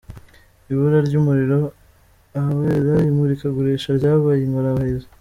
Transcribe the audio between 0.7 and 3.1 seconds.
Ibura ry’umuriro ahabera